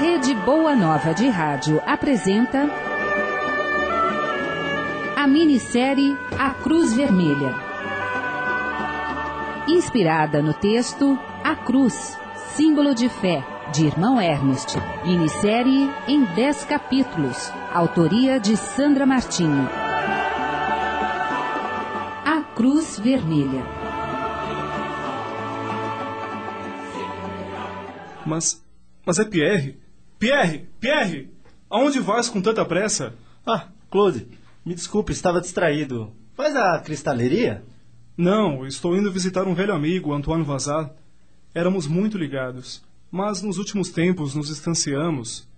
[0.00, 2.70] Rede Boa Nova de Rádio apresenta
[5.14, 7.54] a minissérie A Cruz Vermelha.
[9.68, 12.16] Inspirada no texto A Cruz,
[12.56, 13.44] símbolo de fé,
[13.74, 14.78] de Irmão Ernest.
[15.04, 17.52] Minissérie em 10 capítulos.
[17.70, 19.68] Autoria de Sandra Martinho.
[22.24, 23.66] A Cruz Vermelha.
[28.24, 28.64] Mas.
[29.04, 29.89] Mas é Pierre?
[30.20, 30.68] Pierre!
[30.78, 31.30] Pierre!
[31.70, 33.14] Aonde vais com tanta pressa?
[33.46, 34.28] Ah, Claude,
[34.66, 36.12] me desculpe, estava distraído.
[36.36, 37.64] Faz a cristaleria?
[38.18, 40.92] Não, estou indo visitar um velho amigo, Antoine Vazar.
[41.54, 45.48] Éramos muito ligados, mas nos últimos tempos nos distanciamos.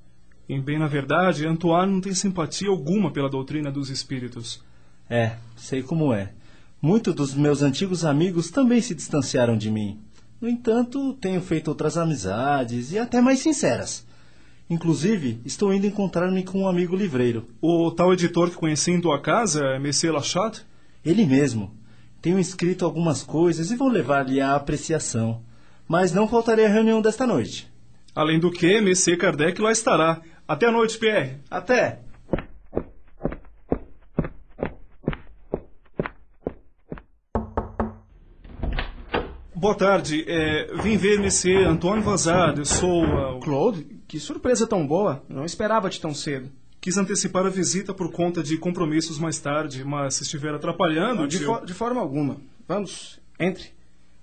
[0.48, 4.62] Em bem na verdade, Antoine não tem simpatia alguma pela doutrina dos espíritos.
[5.11, 6.34] É, sei como é.
[6.81, 10.01] Muitos dos meus antigos amigos também se distanciaram de mim.
[10.41, 14.06] No entanto, tenho feito outras amizades e até mais sinceras.
[14.73, 17.47] Inclusive, estou indo encontrar-me com um amigo livreiro.
[17.61, 20.64] O tal editor que conheci em tua casa é Monsieur Lachat?
[21.05, 21.77] Ele mesmo.
[22.23, 25.42] Tenho escrito algumas coisas e vou levar-lhe a apreciação.
[25.87, 27.70] Mas não faltarei à reunião desta noite.
[28.14, 30.23] Além do que, Monsieur Kardec lá estará.
[30.48, 31.36] Até a noite, Pierre.
[31.51, 31.98] Até!
[39.55, 40.25] Boa tarde.
[40.27, 42.55] É, vim ver Monsieur Antônio Vazar.
[42.57, 43.05] Eu sou.
[43.05, 45.24] Uh, Claude, que surpresa tão boa.
[45.27, 46.50] Não esperava-te tão cedo.
[46.82, 51.27] Quis antecipar a visita por conta de compromissos mais tarde, mas se estiver atrapalhando.
[51.27, 52.36] De, tio- fo- de forma alguma.
[52.68, 53.70] Vamos, entre.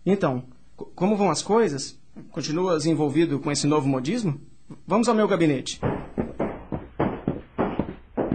[0.05, 0.43] Então,
[0.75, 1.97] co- como vão as coisas?
[2.29, 4.39] Continuas envolvido com esse novo modismo?
[4.85, 5.81] Vamos ao meu gabinete.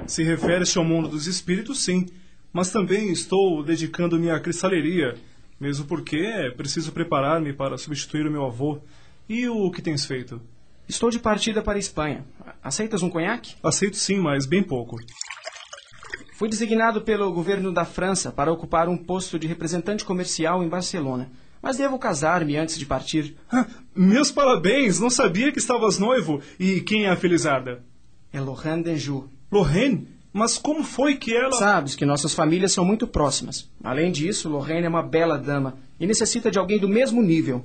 [0.09, 2.07] Se refere-se ao mundo dos espíritos, sim.
[2.53, 5.15] Mas também estou dedicando-me à cristaleria,
[5.61, 8.81] mesmo porque é preciso preparar-me para substituir o meu avô.
[9.29, 10.41] E o que tens feito?
[10.89, 12.25] Estou de partida para a Espanha.
[12.63, 13.55] Aceitas um conhaque?
[13.63, 14.97] Aceito sim, mas bem pouco.
[16.35, 21.31] Fui designado pelo governo da França para ocupar um posto de representante comercial em Barcelona.
[21.63, 23.37] Mas devo casar-me antes de partir.
[23.51, 25.01] Ah, Meus parabéns!
[25.01, 26.43] Não sabia que estavas noivo.
[26.59, 27.83] E quem é a Felizarda?
[28.33, 29.29] É Lorraine Denjou.
[29.51, 30.09] Lorraine?
[30.33, 31.53] Mas como foi que ela.
[31.53, 33.71] Sabes que nossas famílias são muito próximas.
[33.83, 37.65] Além disso, Lorraine é uma bela dama e necessita de alguém do mesmo nível.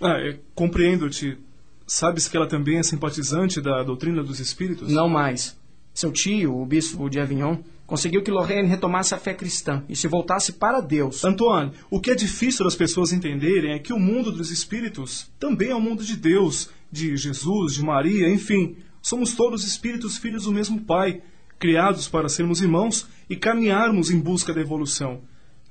[0.00, 0.16] Ah,
[0.54, 1.38] compreendo-te.
[1.88, 4.92] Sabes que ela também é simpatizante da doutrina dos espíritos?
[4.92, 5.56] Não mais.
[5.94, 7.56] Seu tio, o bispo de Avignon,
[7.86, 11.24] conseguiu que Lorraine retomasse a fé cristã e se voltasse para Deus.
[11.24, 15.70] Antoine, o que é difícil das pessoas entenderem é que o mundo dos espíritos também
[15.70, 18.76] é o mundo de Deus, de Jesus, de Maria, enfim.
[19.00, 21.22] Somos todos espíritos filhos do mesmo Pai,
[21.58, 25.22] criados para sermos irmãos e caminharmos em busca da evolução.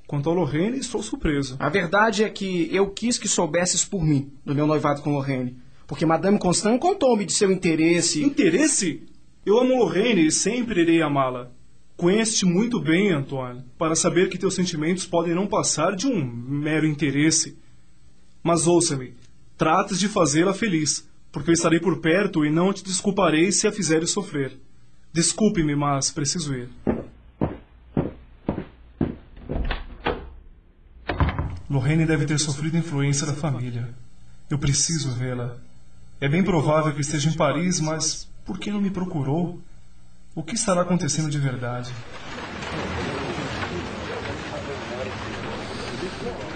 [0.04, 1.54] Quanto ao Lorraine, estou surpreso.
[1.60, 5.56] A verdade é que eu quis que soubesses por mim, do meu noivado com Lorraine.
[5.88, 8.22] Porque Madame Constant contou-me de seu interesse.
[8.22, 9.08] Interesse?
[9.44, 11.50] Eu amo Lorraine e sempre irei amá-la.
[11.96, 16.86] Conhece-te muito bem, Antoine, para saber que teus sentimentos podem não passar de um mero
[16.86, 17.56] interesse.
[18.42, 19.14] Mas ouça-me,
[19.56, 23.72] trates de fazê-la feliz, porque eu estarei por perto e não te desculparei se a
[23.72, 24.52] fizeres sofrer.
[25.10, 26.68] Desculpe-me, mas preciso ir.
[31.70, 33.88] Lorraine deve ter sofrido influência da família.
[34.50, 35.67] Eu preciso vê-la.
[36.20, 39.60] É bem provável que esteja em Paris, mas por que não me procurou?
[40.34, 41.92] O que estará acontecendo de verdade?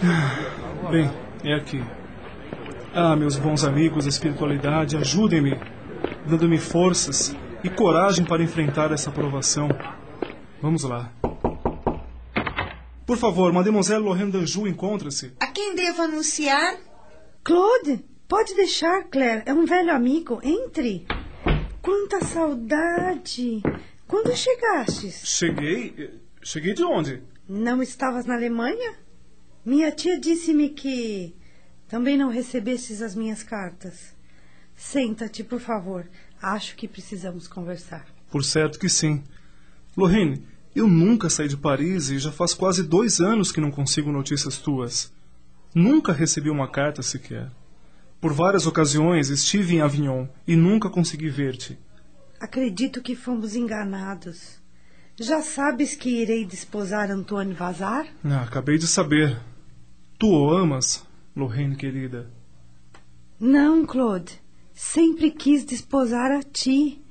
[0.04, 1.10] Ah, Bem,
[1.44, 1.82] é aqui.
[2.92, 5.58] Ah, meus bons amigos da espiritualidade, ajudem-me,
[6.26, 9.68] dando-me forças e coragem para enfrentar essa provação.
[10.60, 11.12] Vamos lá.
[13.06, 15.32] Por favor, Mademoiselle Lorraine d'Anjou encontra-se.
[15.40, 16.76] A quem devo anunciar?
[17.44, 19.42] Claude, pode deixar, Claire.
[19.44, 20.40] É um velho amigo.
[20.42, 21.06] Entre.
[21.82, 23.60] Quanta saudade.
[24.08, 25.20] Quando chegastes?
[25.26, 25.94] Cheguei.
[25.98, 26.10] eh,
[26.42, 27.22] Cheguei de onde?
[27.46, 28.94] Não estavas na Alemanha?
[29.66, 31.34] Minha tia disse-me que
[31.86, 34.14] também não recebestes as minhas cartas.
[34.74, 36.08] Senta-te, por favor.
[36.40, 38.06] Acho que precisamos conversar.
[38.30, 39.22] Por certo que sim.
[39.94, 40.42] Lorraine,
[40.74, 44.56] eu nunca saí de Paris e já faz quase dois anos que não consigo notícias
[44.56, 45.12] tuas.
[45.74, 47.50] Nunca recebi uma carta sequer.
[48.22, 51.76] Por várias ocasiões estive em Avignon e nunca consegui ver-te.
[52.38, 54.60] Acredito que fomos enganados.
[55.18, 58.06] Já sabes que irei desposar Antônio Vazar?
[58.24, 59.40] Ah, acabei de saber.
[60.20, 61.04] Tu o amas,
[61.34, 62.30] Lorraine querida.
[63.40, 64.40] Não, Claude.
[64.72, 67.02] Sempre quis desposar a ti.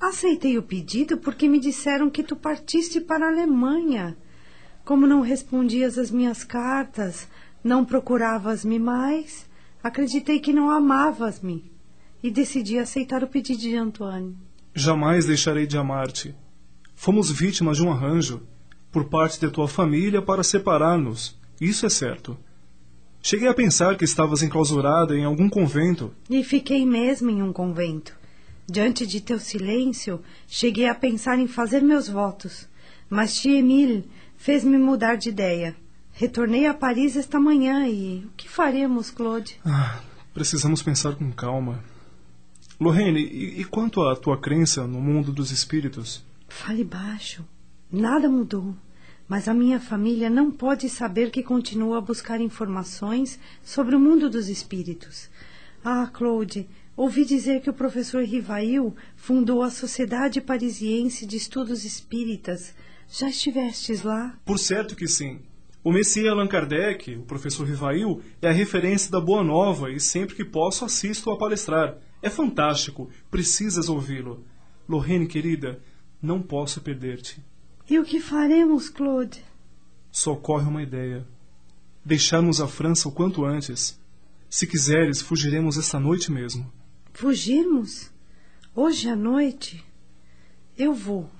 [0.00, 4.16] Aceitei o pedido porque me disseram que tu partiste para a Alemanha.
[4.84, 7.28] Como não respondias às minhas cartas,
[7.62, 9.46] não procuravas-me mais,
[9.82, 11.70] acreditei que não amavas-me.
[12.22, 14.36] e decidi aceitar o pedido de Antoine.
[14.74, 16.34] Jamais deixarei de amar-te.
[16.94, 18.42] Fomos vítimas de um arranjo
[18.90, 21.38] por parte de tua família para separar-nos.
[21.60, 22.36] Isso é certo.
[23.22, 26.12] Cheguei a pensar que estavas enclausurada em algum convento.
[26.28, 28.16] E fiquei mesmo em um convento.
[28.68, 32.68] Diante de teu silêncio, cheguei a pensar em fazer meus votos.
[33.08, 35.76] Mas tia Emile fez-me mudar de ideia.
[36.18, 39.60] Retornei a Paris esta manhã e o que faremos, Claude?
[39.62, 40.00] Ah,
[40.32, 41.84] precisamos pensar com calma.
[42.80, 46.24] Lorraine, e, e quanto à tua crença no mundo dos espíritos?
[46.48, 47.44] Fale baixo.
[47.92, 48.74] Nada mudou.
[49.28, 54.30] Mas a minha família não pode saber que continuo a buscar informações sobre o mundo
[54.30, 55.28] dos espíritos.
[55.84, 56.66] Ah, Claude,
[56.96, 62.74] ouvi dizer que o professor Rivail fundou a Sociedade Parisiense de Estudos Espíritas.
[63.06, 64.34] Já estivestes lá?
[64.46, 65.40] Por certo que sim.
[65.86, 70.34] O Messias Allan Kardec, o professor Rivail, é a referência da Boa Nova e sempre
[70.34, 71.96] que posso assisto a palestrar.
[72.20, 73.08] É fantástico.
[73.30, 74.44] Precisas ouvi-lo.
[74.88, 75.80] Lorraine, querida,
[76.20, 77.40] não posso perder-te.
[77.88, 79.44] E o que faremos, Claude?
[80.10, 81.24] Só ocorre uma ideia.
[82.04, 83.96] Deixarmos a França o quanto antes.
[84.50, 86.68] Se quiseres, fugiremos esta noite mesmo.
[87.12, 88.10] Fugirmos?
[88.74, 89.84] Hoje à noite?
[90.76, 91.30] Eu vou.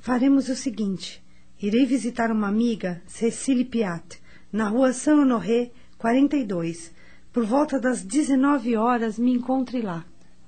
[0.00, 1.23] Faremos o seguinte:
[1.60, 4.20] irei visitar uma amiga, Cecile Piat,
[4.52, 6.92] na rua Saint-Honoré, 42.
[7.32, 10.04] Por volta das 19 horas me encontre lá.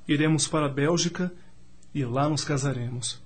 [0.07, 1.33] Iremos para a Bélgica
[1.95, 3.21] e lá nos casaremos.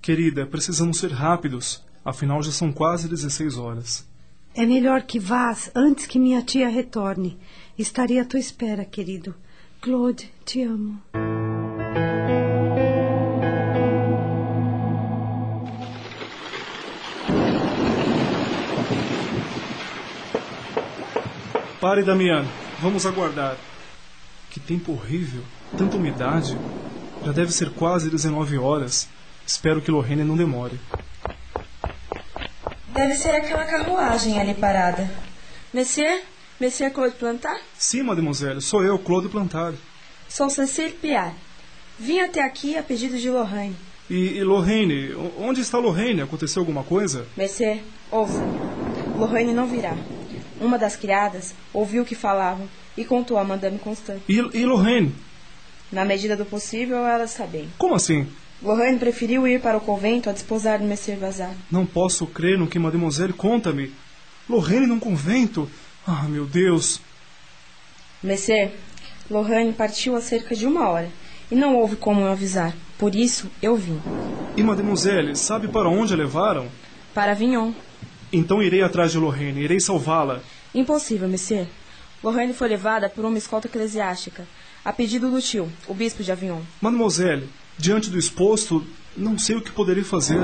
[0.00, 1.84] Querida, precisamos ser rápidos.
[2.04, 4.06] Afinal, já são quase 16 horas.
[4.54, 7.38] É melhor que vás antes que minha tia retorne.
[7.78, 9.34] Estarei à tua espera, querido.
[9.80, 11.00] Claude, te amo.
[21.80, 22.46] Pare, Damiano.
[22.82, 23.56] Vamos aguardar.
[24.50, 25.42] Que tempo horrível.
[25.78, 26.54] Tanta umidade.
[27.24, 29.08] Já deve ser quase 19 horas.
[29.46, 30.78] Espero que Lorraine não demore.
[32.88, 35.10] Deve ser aquela carruagem ali parada.
[35.72, 36.20] Monsieur?
[36.60, 37.62] Monsieur Claude Plantard?
[37.78, 38.60] Sim, mademoiselle.
[38.60, 39.78] Sou eu, Claude Plantard.
[40.28, 41.34] Sou Cecile Piat.
[41.98, 43.76] Vim até aqui a pedido de Lorraine.
[44.10, 45.14] E, e Lorraine?
[45.38, 46.20] Onde está Lorraine?
[46.20, 47.26] Aconteceu alguma coisa?
[47.38, 47.80] Monsieur,
[48.10, 48.44] ouça.
[49.16, 49.96] Lorraine não virá.
[50.60, 54.20] Uma das criadas ouviu o que falavam e contou a Madame Constant.
[54.28, 55.14] E, e Lorraine?
[55.90, 57.68] Na medida do possível, ela está bem.
[57.78, 58.28] Como assim?
[58.62, 61.54] Lorraine preferiu ir para o convento a desposar do Monsieur Vazar.
[61.70, 63.92] Não posso crer no que Mademoiselle conta-me.
[64.48, 65.68] Lorraine num convento?
[66.06, 67.00] Ah, meu Deus.
[68.22, 68.70] Monsieur,
[69.30, 71.08] Lorraine partiu há cerca de uma hora
[71.50, 72.74] e não houve como eu avisar.
[72.98, 73.98] Por isso, eu vim.
[74.56, 76.68] E Mademoiselle, sabe para onde a levaram?
[77.14, 77.72] Para Avignon.
[78.32, 80.40] Então irei atrás de Lorraine, irei salvá-la.
[80.74, 81.66] Impossível, Monsieur.
[82.22, 84.46] Lorraine foi levada por uma escolta eclesiástica,
[84.84, 86.60] a pedido do tio, o bispo de Avignon.
[86.80, 88.86] Mademoiselle, diante do exposto,
[89.16, 90.40] não sei o que poderei fazer.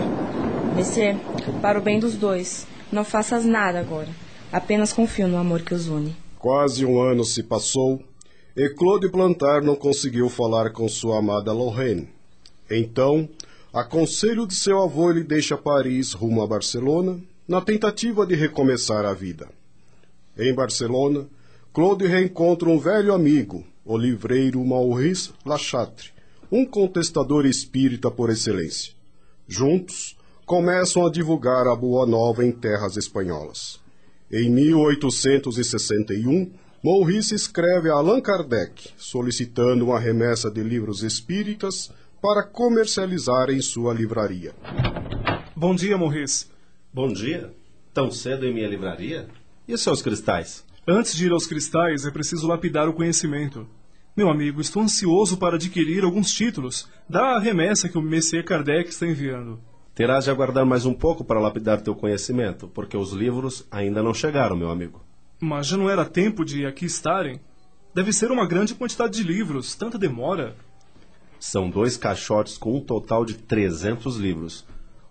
[0.75, 1.17] Monsieur,
[1.63, 4.09] para o bem dos dois, não faças nada agora.
[4.53, 6.17] Apenas confio no amor que os une.
[6.39, 8.03] Quase um ano se passou
[8.57, 12.09] e Claude Plantar não conseguiu falar com sua amada Lorraine.
[12.71, 13.29] Então,
[13.73, 19.05] a conselho de seu avô, ele deixa Paris rumo a Barcelona, na tentativa de recomeçar
[19.05, 19.49] a vida.
[20.37, 21.27] Em Barcelona,
[21.73, 26.11] Claude reencontra um velho amigo, o livreiro Maurice Lachatre,
[26.51, 28.95] um contestador espírita por excelência.
[29.47, 33.81] Juntos, começam a divulgar a Boa Nova em terras espanholas.
[34.31, 41.91] Em 1861, Maurice escreve a Allan Kardec, solicitando uma remessa de livros espíritas
[42.21, 44.55] para comercializar em sua livraria.
[45.55, 46.56] Bom dia, Maurice.
[46.97, 47.55] Bom dia.
[47.93, 49.29] Tão cedo em minha livraria?
[49.69, 50.65] E os seus cristais?
[50.89, 53.69] Antes de ir aos cristais, é preciso lapidar o conhecimento.
[54.17, 56.89] Meu amigo, estou ansioso para adquirir alguns títulos.
[57.07, 59.61] Dá a remessa que o Messias Kardec está enviando.
[59.95, 64.15] Terás de aguardar mais um pouco para lapidar teu conhecimento, porque os livros ainda não
[64.15, 65.05] chegaram, meu amigo.
[65.39, 67.39] Mas já não era tempo de aqui estarem?
[67.95, 69.75] Deve ser uma grande quantidade de livros.
[69.75, 70.57] Tanta demora.
[71.39, 74.65] São dois caixotes com um total de 300 livros.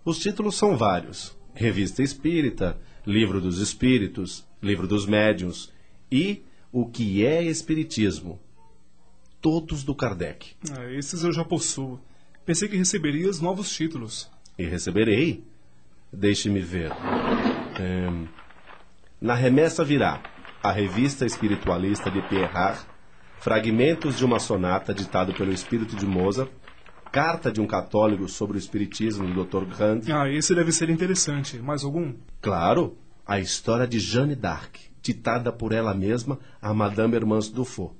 [0.04, 5.72] Os títulos são vários: Revista Espírita, Livro dos Espíritos, Livro dos Médiuns
[6.12, 8.38] e O que é Espiritismo.
[9.40, 10.54] Todos do Kardec.
[10.70, 11.98] Ah, esses eu já possuo.
[12.44, 14.30] Pensei que receberias novos títulos.
[14.58, 15.42] E receberei.
[16.12, 16.92] Deixe-me ver.
[17.80, 18.26] Ehm,
[19.18, 20.22] na remessa virá
[20.62, 22.80] a revista espiritualista de Pierrat,
[23.38, 26.50] fragmentos de uma sonata ditado pelo espírito de Mozart,
[27.16, 29.64] carta de um católico sobre o espiritismo do Dr.
[29.64, 30.02] Grand.
[30.12, 31.56] Ah, esse deve ser interessante.
[31.56, 32.12] Mais algum?
[32.42, 32.94] Claro,
[33.26, 37.94] a história de Jeanne d'Arc, ditada por ela mesma a Madame Hermance Dufault.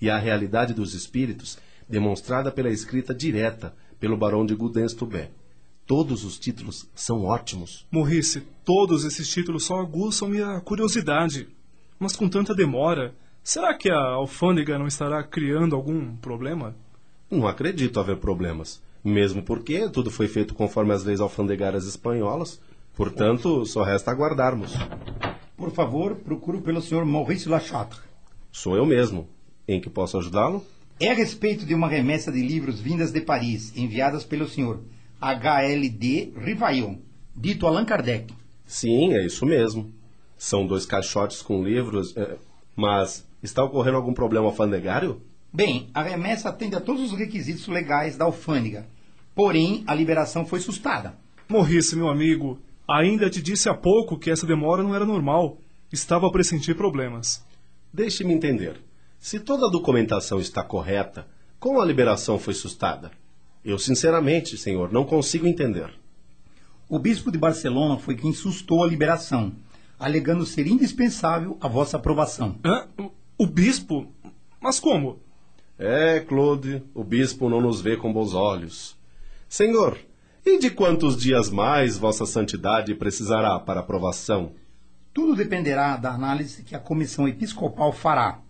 [0.00, 1.58] e a realidade dos espíritos
[1.88, 5.32] demonstrada pela escrita direta pelo barão de Gudenstubé.
[5.84, 7.88] Todos os títulos são ótimos.
[7.90, 11.48] Morrice, todos esses títulos só aguçam minha curiosidade.
[11.98, 16.76] Mas com tanta demora, será que a alfândega não estará criando algum problema?
[17.30, 18.82] Não acredito haver problemas.
[19.04, 22.60] Mesmo porque tudo foi feito conforme as leis alfandegárias espanholas.
[22.94, 24.74] Portanto, só resta aguardarmos.
[25.56, 27.04] Por favor, procuro pelo Sr.
[27.04, 28.00] Maurice Lachatre.
[28.50, 29.28] Sou eu mesmo.
[29.66, 30.64] Em que posso ajudá-lo?
[30.98, 34.80] É a respeito de uma remessa de livros vindas de Paris, enviadas pelo Sr.
[35.20, 36.96] HLD Rivaillon,
[37.34, 38.34] dito Allan Kardec.
[38.66, 39.92] Sim, é isso mesmo.
[40.36, 42.16] São dois caixotes com livros.
[42.16, 42.36] é,
[42.74, 45.22] mas está ocorrendo algum problema alfandegário?
[45.52, 48.86] Bem, a remessa atende a todos os requisitos legais da alfândega.
[49.34, 51.14] Porém, a liberação foi sustada.
[51.48, 55.58] Morrice, meu amigo, ainda te disse há pouco que essa demora não era normal.
[55.92, 57.44] Estava a pressentir problemas.
[57.92, 58.80] Deixe-me entender.
[59.18, 61.26] Se toda a documentação está correta,
[61.58, 63.10] como a liberação foi sustada?
[63.64, 65.92] Eu, sinceramente, senhor, não consigo entender.
[66.88, 69.52] O bispo de Barcelona foi quem sustou a liberação,
[69.98, 72.56] alegando ser indispensável a vossa aprovação.
[72.64, 72.86] Hã?
[73.36, 74.06] O bispo?
[74.60, 75.18] Mas como?
[75.82, 78.94] É, Claude, o bispo não nos vê com bons olhos.
[79.48, 79.96] Senhor,
[80.44, 84.52] e de quantos dias mais Vossa Santidade precisará para aprovação?
[85.14, 88.40] Tudo dependerá da análise que a comissão episcopal fará.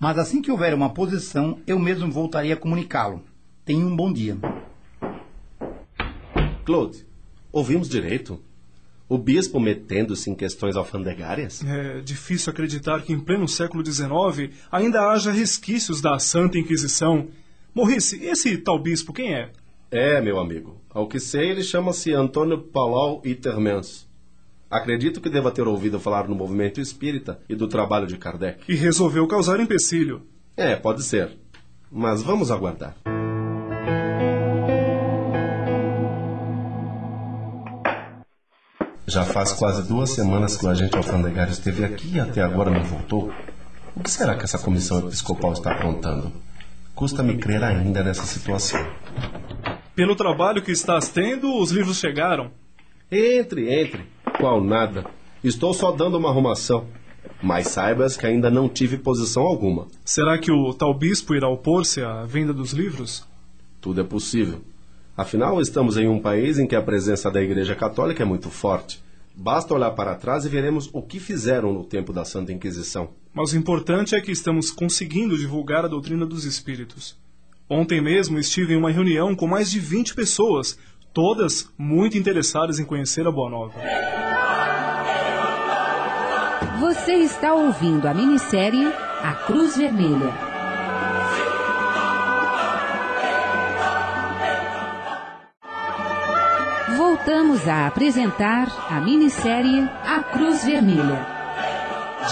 [0.00, 3.22] Mas assim que houver uma posição, eu mesmo voltarei a comunicá-lo.
[3.64, 4.36] Tenha um bom dia.
[6.64, 7.06] Claude,
[7.52, 8.42] ouvimos direito?
[9.08, 11.62] O bispo metendo-se em questões alfandegárias?
[11.64, 17.28] É difícil acreditar que em pleno século XIX ainda haja resquícios da Santa Inquisição.
[17.74, 19.50] Morrice, esse tal bispo quem é?
[19.90, 20.80] É, meu amigo.
[20.90, 24.08] Ao que sei, ele chama-se Antônio Palau Itermens.
[24.70, 28.64] Acredito que deva ter ouvido falar no movimento espírita e do trabalho de Kardec.
[28.66, 30.22] E resolveu causar empecilho.
[30.56, 31.30] É, pode ser.
[31.92, 32.96] Mas vamos aguardar.
[39.06, 42.82] Já faz quase duas semanas que o agente alfandegário esteve aqui e até agora não
[42.82, 43.30] voltou.
[43.94, 46.32] O que será que essa comissão episcopal está aprontando?
[46.94, 48.80] Custa-me crer ainda nessa situação.
[49.94, 52.50] Pelo trabalho que estás tendo, os livros chegaram.
[53.12, 54.06] Entre, entre.
[54.38, 55.04] Qual nada.
[55.42, 56.86] Estou só dando uma arrumação.
[57.42, 59.86] Mas saibas que ainda não tive posição alguma.
[60.02, 63.22] Será que o tal bispo irá opor-se à venda dos livros?
[63.82, 64.62] Tudo é possível.
[65.16, 69.00] Afinal, estamos em um país em que a presença da Igreja Católica é muito forte.
[69.32, 73.10] Basta olhar para trás e veremos o que fizeram no tempo da Santa Inquisição.
[73.32, 77.16] Mas o importante é que estamos conseguindo divulgar a doutrina dos espíritos.
[77.70, 80.76] Ontem mesmo estive em uma reunião com mais de 20 pessoas,
[81.12, 83.74] todas muito interessadas em conhecer a Boa Nova.
[86.80, 88.92] Você está ouvindo a minissérie
[89.22, 90.53] A Cruz Vermelha.
[97.54, 101.24] Voltamos a apresentar a minissérie A Cruz Vermelha,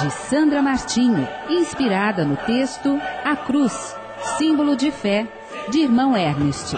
[0.01, 3.95] de Sandra Martinho, inspirada no texto A Cruz,
[4.37, 5.29] símbolo de fé,
[5.71, 6.75] de irmão Ernest.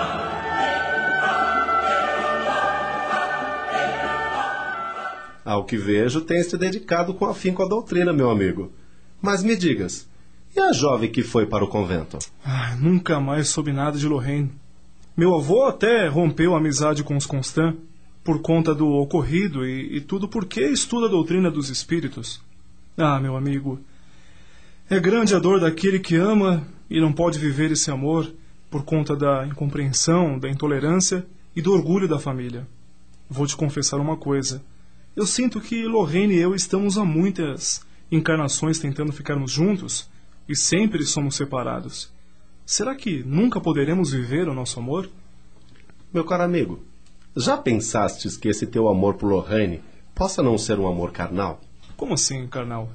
[5.43, 8.71] Ao que vejo, tens te dedicado com afinco à doutrina, meu amigo.
[9.23, 10.07] Mas me digas,
[10.55, 12.19] e a jovem que foi para o convento?
[12.45, 14.53] Ah, nunca mais soube nada de Lorraine.
[15.17, 17.75] Meu avô até rompeu a amizade com os Constant
[18.25, 22.41] por conta do ocorrido e, e tudo porque estuda a doutrina dos espíritos.
[22.97, 23.79] Ah, meu amigo,
[24.89, 28.33] é grande a dor daquele que ama e não pode viver esse amor
[28.71, 32.67] por conta da incompreensão, da intolerância e do orgulho da família.
[33.29, 34.63] Vou te confessar uma coisa.
[35.15, 40.09] Eu sinto que Lorraine e eu estamos há muitas encarnações tentando ficarmos juntos
[40.49, 42.13] e sempre somos separados.
[42.67, 45.11] Será que nunca poderemos viver o nosso amor?
[46.13, 46.83] Meu caro amigo,
[47.37, 49.83] já pensastes que esse teu amor por Lorraine
[50.15, 51.61] possa não ser um amor carnal?
[51.97, 52.89] Como assim, carnal?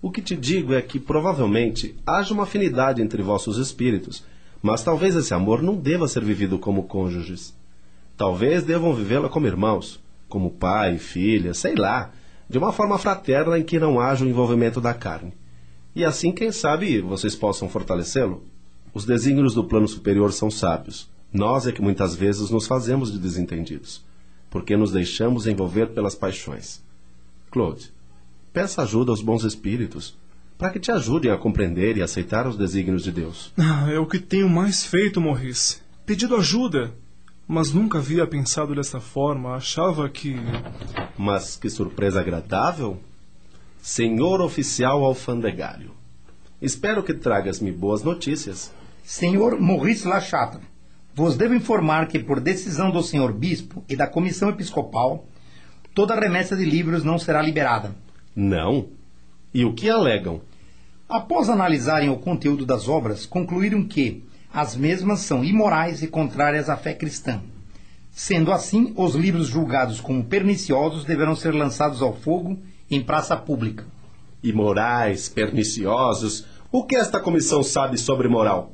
[0.00, 4.22] O que te digo é que provavelmente haja uma afinidade entre vossos espíritos,
[4.62, 7.54] mas talvez esse amor não deva ser vivido como cônjuges.
[8.16, 12.12] Talvez devam vivê-la como irmãos, como pai, filha, sei lá,
[12.48, 15.32] de uma forma fraterna em que não haja o envolvimento da carne.
[15.96, 18.44] E assim, quem sabe, vocês possam fortalecê-lo?
[18.92, 21.08] Os desígnios do plano superior são sábios.
[21.34, 24.04] Nós é que muitas vezes nos fazemos de desentendidos,
[24.48, 26.80] porque nos deixamos envolver pelas paixões.
[27.50, 27.92] Claude,
[28.52, 30.16] peça ajuda aos bons espíritos,
[30.56, 33.52] para que te ajudem a compreender e aceitar os desígnios de Deus.
[33.58, 35.82] Ah, é o que tenho mais feito, Maurice.
[36.06, 36.94] Pedido ajuda.
[37.46, 39.56] Mas nunca havia pensado dessa forma.
[39.56, 40.36] Achava que.
[41.18, 42.98] Mas que surpresa agradável!
[43.82, 45.90] Senhor oficial alfandegário,
[46.64, 48.72] Espero que tragas-me boas notícias.
[49.04, 50.62] Senhor Maurice Lachatre,
[51.14, 55.26] vos devo informar que, por decisão do senhor bispo e da comissão episcopal,
[55.94, 57.94] toda remessa de livros não será liberada.
[58.34, 58.88] Não?
[59.52, 60.40] E o que alegam?
[61.08, 66.76] Após analisarem o conteúdo das obras, concluíram que as mesmas são imorais e contrárias à
[66.76, 67.40] fé cristã.
[68.10, 72.58] Sendo assim, os livros julgados como perniciosos deverão ser lançados ao fogo
[72.90, 73.84] em praça pública.
[74.42, 76.46] Imorais, perniciosos.
[76.70, 78.73] O que esta comissão sabe sobre moral?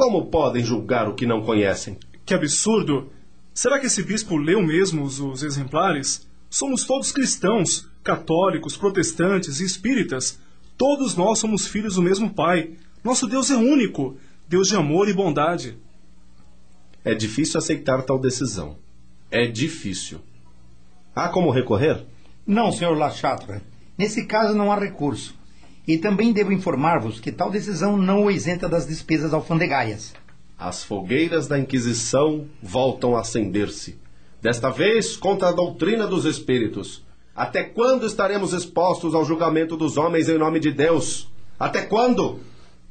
[0.00, 1.98] Como podem julgar o que não conhecem?
[2.24, 3.12] Que absurdo!
[3.52, 6.26] Será que esse bispo leu mesmo os, os exemplares?
[6.48, 10.40] Somos todos cristãos, católicos, protestantes e espíritas.
[10.78, 12.70] Todos nós somos filhos do mesmo Pai.
[13.04, 14.16] Nosso Deus é único,
[14.48, 15.76] Deus de amor e bondade.
[17.04, 18.78] É difícil aceitar tal decisão.
[19.30, 20.18] É difícil.
[21.14, 22.06] Há como recorrer?
[22.46, 23.60] Não, senhor Lachatre.
[23.98, 25.38] Nesse caso não há recurso.
[25.86, 30.14] E também devo informar-vos que tal decisão não o isenta das despesas alfandegárias.
[30.58, 33.98] As fogueiras da Inquisição voltam a acender-se.
[34.42, 37.04] Desta vez contra a doutrina dos espíritos.
[37.34, 41.30] Até quando estaremos expostos ao julgamento dos homens em nome de Deus?
[41.58, 42.40] Até quando?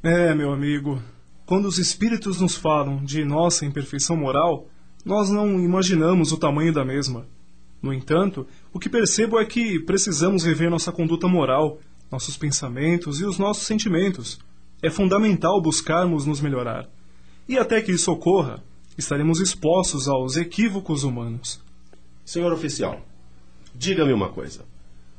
[0.02, 1.00] É, meu amigo,
[1.46, 4.68] quando os espíritos nos falam de nossa imperfeição moral,
[5.04, 7.26] nós não imaginamos o tamanho da mesma.
[7.82, 11.78] No entanto, o que percebo é que precisamos rever nossa conduta moral,
[12.10, 14.38] nossos pensamentos e os nossos sentimentos.
[14.82, 16.88] É fundamental buscarmos nos melhorar.
[17.48, 18.62] E até que isso ocorra,
[18.96, 21.60] estaremos expostos aos equívocos humanos.
[22.24, 23.00] Senhor oficial,
[23.74, 24.64] diga-me uma coisa.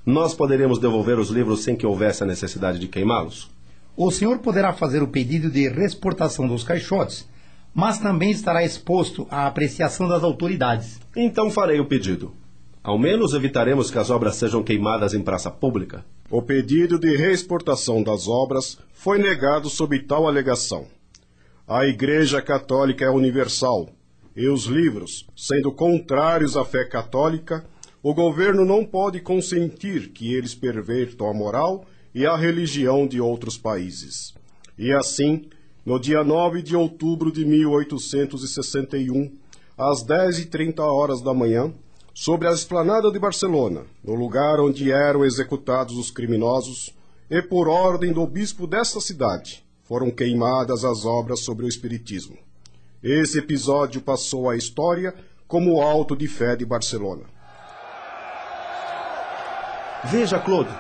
[0.06, 3.50] Nós poderíamos devolver os livros sem que houvesse a necessidade de queimá-los?
[3.96, 7.30] O senhor poderá fazer o pedido de reexportação dos caixotes,
[7.74, 11.00] mas também estará exposto à apreciação das autoridades.
[11.16, 12.34] Então farei o pedido.
[12.84, 16.04] Ao menos evitaremos que as obras sejam queimadas em praça pública.
[16.32, 20.88] O pedido de reexportação das obras foi negado sob tal alegação.
[21.68, 23.90] A Igreja Católica é universal,
[24.34, 27.66] e os livros, sendo contrários à fé católica,
[28.02, 31.84] o governo não pode consentir que eles pervertam a moral
[32.16, 34.34] e a religião de outros países.
[34.80, 35.50] E assim,
[35.86, 39.34] no dia 9 de outubro de 1861,
[39.78, 41.74] às 10h30 horas da manhã,
[42.14, 46.94] sobre a esplanada de Barcelona, no lugar onde eram executados os criminosos,
[47.30, 52.38] e por ordem do bispo desta cidade, foram queimadas as obras sobre o Espiritismo.
[53.02, 55.16] Esse episódio passou à história
[55.48, 57.24] como o Alto de Fé de Barcelona.
[60.06, 60.72] Veja, Claude,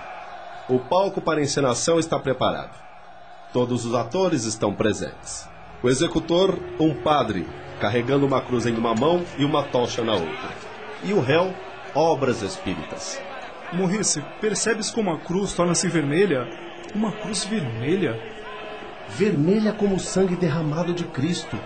[0.69, 2.79] o palco para encenação está preparado.
[3.53, 5.47] Todos os atores estão presentes.
[5.81, 7.47] O executor, um padre,
[7.79, 10.70] carregando uma cruz em uma mão e uma tocha na outra
[11.03, 11.53] e o réu,
[11.95, 13.21] obras espíritas.
[13.73, 16.47] Morrice, percebes como a cruz torna-se vermelha?
[16.93, 18.19] Uma cruz vermelha?
[19.09, 21.57] Vermelha como o sangue derramado de Cristo.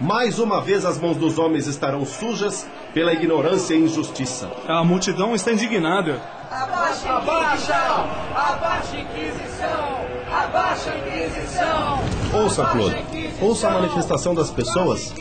[0.00, 4.50] Mais uma vez as mãos dos homens estarão sujas pela ignorância e injustiça.
[4.68, 6.20] A multidão está indignada.
[6.50, 8.10] Abaixa a Inquisição!
[8.34, 10.06] Abaixa a Inquisição!
[10.30, 12.40] Abaixa a Inquisição!
[12.42, 13.06] Ouça, Claude.
[13.40, 15.14] Ouça a manifestação das pessoas.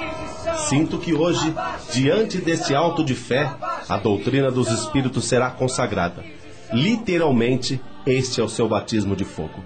[0.57, 1.53] Sinto que hoje,
[1.93, 3.51] diante deste alto de fé,
[3.87, 6.23] a doutrina dos Espíritos será consagrada.
[6.73, 9.63] Literalmente, este é o seu batismo de fogo.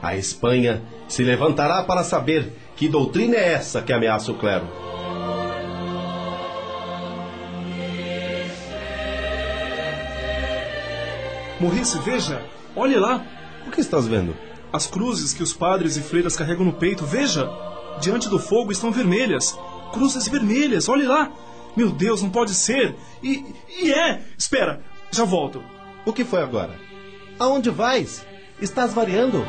[0.00, 4.66] A Espanha se levantará para saber que doutrina é essa que ameaça o clero.
[11.60, 12.40] Morrice, veja!
[12.76, 13.26] Olhe lá!
[13.66, 14.36] O que estás vendo?
[14.72, 17.50] As cruzes que os padres e freiras carregam no peito, veja!
[18.00, 19.58] Diante do fogo estão vermelhas.
[19.92, 21.30] Cruzes vermelhas, olhe lá!
[21.76, 22.94] Meu Deus, não pode ser!
[23.22, 23.44] E,
[23.80, 24.22] e é!
[24.36, 25.62] Espera, já volto.
[26.04, 26.74] O que foi agora?
[27.38, 28.24] Aonde vais?
[28.60, 29.44] Estás variando?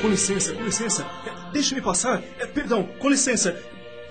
[0.00, 1.06] Com licença, com licença.
[1.52, 2.22] Deixe-me passar.
[2.38, 3.56] É, perdão, com licença.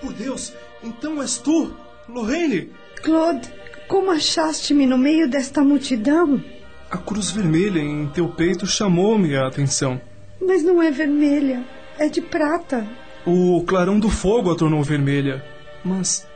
[0.00, 0.52] Por Deus,
[0.82, 1.74] então és tu,
[2.08, 2.70] Lorraine?
[3.02, 3.48] Claude,
[3.88, 6.42] como achaste-me no meio desta multidão?
[6.90, 10.00] A cruz vermelha em teu peito chamou-me a atenção.
[10.40, 11.64] Mas não é vermelha,
[12.02, 12.86] é de prata.
[13.24, 15.44] O clarão do fogo a tornou vermelha.
[15.84, 16.26] Mas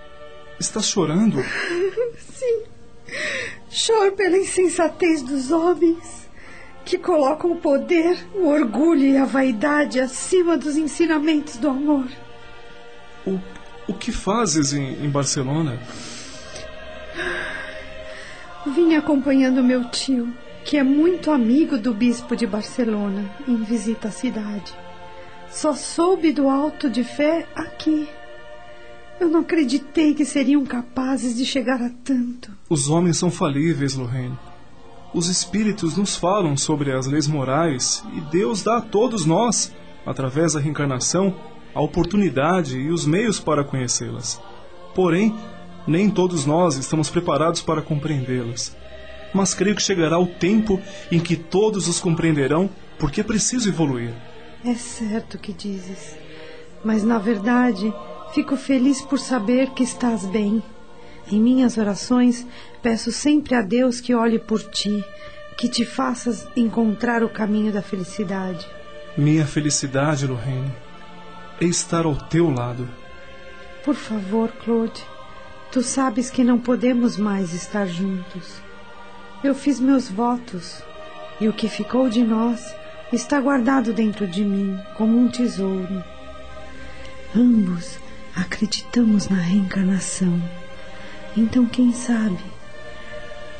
[0.61, 1.43] estás chorando?
[2.19, 2.63] Sim.
[3.69, 6.27] Choro pela insensatez dos homens
[6.85, 12.07] que colocam o poder, o orgulho e a vaidade acima dos ensinamentos do amor.
[13.27, 13.41] O,
[13.89, 15.81] o que fazes em, em Barcelona?
[18.69, 20.33] Vim acompanhando meu tio,
[20.65, 24.86] que é muito amigo do bispo de Barcelona, em visita à cidade.
[25.51, 28.09] Só soube do alto de fé aqui.
[29.19, 32.53] Eu não acreditei que seriam capazes de chegar a tanto.
[32.69, 34.39] Os homens são falíveis, Lorraine.
[35.15, 39.73] Os espíritos nos falam sobre as leis morais e Deus dá a todos nós,
[40.05, 41.35] através da reencarnação,
[41.75, 44.41] a oportunidade e os meios para conhecê-las.
[44.95, 45.35] Porém,
[45.87, 48.77] nem todos nós estamos preparados para compreendê-las.
[49.33, 50.81] Mas creio que chegará o tempo
[51.11, 54.13] em que todos os compreenderão, porque é preciso evoluir.
[54.67, 56.17] É certo que dizes.
[56.85, 57.95] Mas na verdade,
[58.35, 60.61] fico feliz por saber que estás bem.
[61.31, 62.45] Em minhas orações,
[62.83, 65.05] peço sempre a Deus que olhe por ti,
[65.57, 68.67] que te faças encontrar o caminho da felicidade.
[69.17, 70.73] Minha felicidade, Lorraine,
[71.61, 72.89] é estar ao teu lado.
[73.85, 75.01] Por favor, Claude,
[75.71, 78.61] tu sabes que não podemos mais estar juntos.
[79.45, 80.83] Eu fiz meus votos
[81.41, 82.75] e o que ficou de nós
[83.13, 86.03] está guardado dentro de mim como um tesouro.
[87.35, 87.99] Ambos
[88.35, 90.41] acreditamos na reencarnação.
[91.37, 92.39] Então, quem sabe,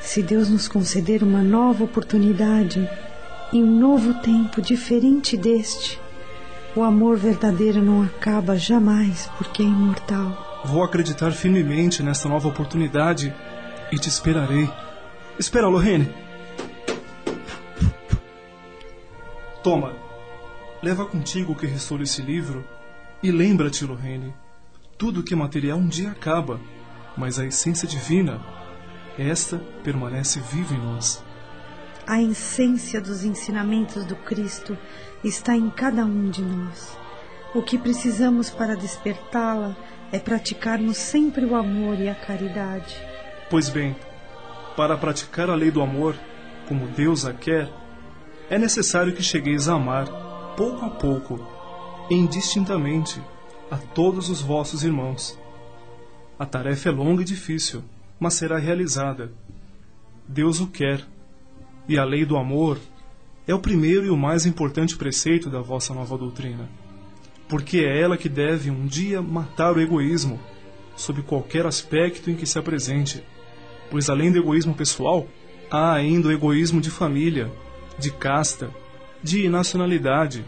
[0.01, 2.89] se Deus nos conceder uma nova oportunidade
[3.53, 6.01] em um novo tempo diferente deste,
[6.75, 10.63] o amor verdadeiro não acaba jamais porque é imortal.
[10.65, 13.35] Vou acreditar firmemente nesta nova oportunidade
[13.93, 14.69] e te esperarei.
[15.39, 16.26] Espera, Lorraine.
[19.67, 19.97] Toma,
[20.81, 22.65] leva contigo o que restou desse livro
[23.21, 24.33] e lembra-te, Lorraine,
[24.97, 26.61] tudo que é material um dia acaba,
[27.17, 28.41] mas a essência divina,
[29.19, 31.21] esta permanece viva em nós.
[32.07, 34.79] A essência dos ensinamentos do Cristo
[35.25, 36.97] está em cada um de nós.
[37.53, 39.75] O que precisamos para despertá-la
[40.13, 42.95] é praticarmos sempre o amor e a caridade.
[43.51, 43.97] Pois bem,
[44.77, 46.15] para praticar a lei do amor,
[46.69, 47.69] como Deus a quer,
[48.49, 50.07] é necessário que chegueis a amar,
[50.57, 51.41] pouco a pouco,
[52.09, 53.21] indistintamente,
[53.71, 55.39] a todos os vossos irmãos.
[56.39, 57.83] A tarefa é longa e difícil,
[58.21, 59.33] mas será realizada.
[60.29, 61.05] Deus o quer,
[61.89, 62.79] e a lei do amor
[63.47, 66.69] é o primeiro e o mais importante preceito da vossa nova doutrina,
[67.49, 70.39] porque é ela que deve um dia matar o egoísmo,
[70.97, 73.23] sob qualquer aspecto em que se apresente,
[73.91, 75.29] pois além do egoísmo pessoal,
[75.71, 77.53] há ainda o egoísmo de família,
[77.99, 78.71] de casta,
[79.23, 80.45] de nacionalidade.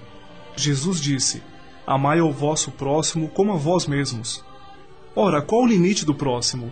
[0.57, 1.43] Jesus disse:
[1.87, 4.45] Amai ao vosso próximo como a vós mesmos.
[5.15, 6.71] Ora, qual o limite do próximo?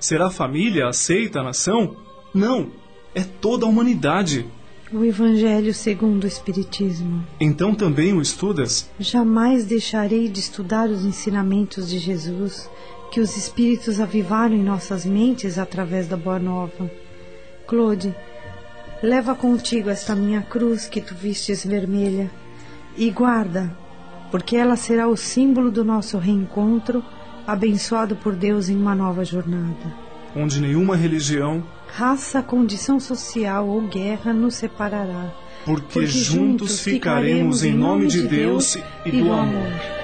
[0.00, 1.96] Será a família, aceita a nação?
[2.34, 2.70] Não,
[3.14, 4.46] é toda a humanidade.
[4.92, 7.24] O Evangelho segundo o Espiritismo.
[7.40, 8.90] Então também o estudas?
[8.98, 12.68] Jamais deixarei de estudar os ensinamentos de Jesus
[13.10, 16.90] que os Espíritos avivaram em nossas mentes através da Boa Nova.
[17.66, 18.14] Claude,
[19.04, 22.30] Leva contigo esta minha cruz que tu vistes vermelha
[22.96, 23.70] e guarda,
[24.30, 27.04] porque ela será o símbolo do nosso reencontro,
[27.46, 29.94] abençoado por Deus em uma nova jornada.
[30.34, 35.30] Onde nenhuma religião, raça, condição social ou guerra nos separará.
[35.66, 40.03] Porque, porque juntos ficaremos em nome de Deus e do amor.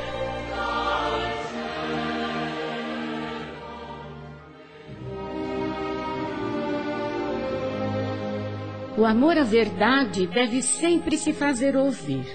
[9.01, 12.27] O amor à verdade deve sempre se fazer ouvir.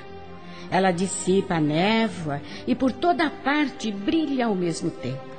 [0.71, 5.30] Ela dissipa a névoa e por toda parte brilha ao mesmo tempo.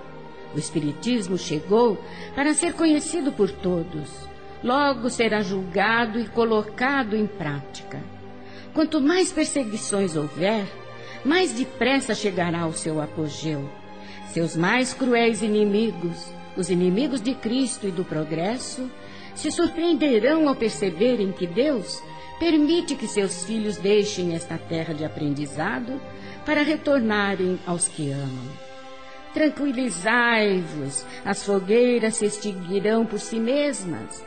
[0.55, 1.99] O Espiritismo chegou
[2.37, 4.09] para ser conhecido por todos.
[4.63, 8.01] Logo será julgado e colocado em prática.
[8.73, 10.65] Quanto mais perseguições houver,
[11.25, 13.69] mais depressa chegará ao seu apogeu.
[14.29, 18.89] Seus mais cruéis inimigos, os inimigos de Cristo e do progresso,
[19.37, 22.03] se surpreenderão ao perceberem que Deus
[22.39, 26.01] permite que seus filhos deixem esta terra de aprendizado
[26.45, 28.67] para retornarem aos que amam.
[29.35, 34.25] Tranquilizai-vos, as fogueiras se extinguirão por si mesmas.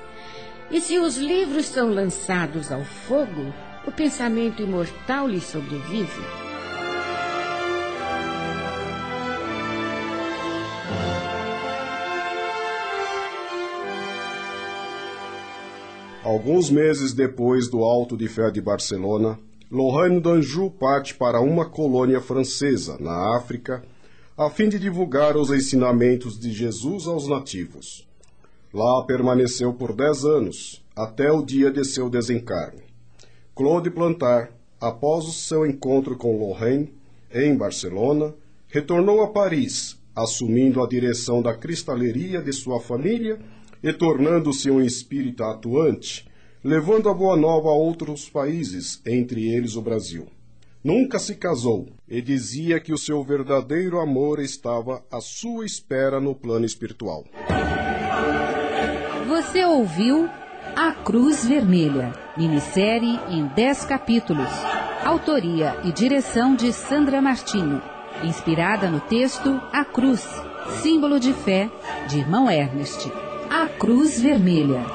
[0.69, 3.51] E se os livros são lançados ao fogo,
[3.87, 6.48] o pensamento imortal lhes sobrevive.
[16.29, 19.39] Alguns meses depois do Alto de Fé de Barcelona,
[19.71, 23.83] Lorraine d'Anjou parte para uma colônia francesa, na África,
[24.37, 28.07] a fim de divulgar os ensinamentos de Jesus aos nativos.
[28.71, 32.83] Lá permaneceu por dez anos, até o dia de seu desencarne.
[33.55, 36.93] Claude Plantar, após o seu encontro com Lorraine,
[37.33, 38.35] em Barcelona,
[38.67, 43.39] retornou a Paris, assumindo a direção da cristaleria de sua família
[43.81, 46.27] e tornando-se um espírita atuante,
[46.63, 50.27] levando a boa nova a outros países, entre eles o Brasil.
[50.83, 56.33] Nunca se casou e dizia que o seu verdadeiro amor estava à sua espera no
[56.33, 57.25] plano espiritual.
[59.27, 60.29] Você ouviu
[60.75, 64.49] A Cruz Vermelha, minissérie em 10 capítulos.
[65.03, 67.81] Autoria e direção de Sandra Martinho.
[68.23, 70.25] Inspirada no texto A Cruz,
[70.81, 71.69] símbolo de fé,
[72.07, 73.09] de irmão Ernest.
[73.51, 74.85] A Cruz Vermelha.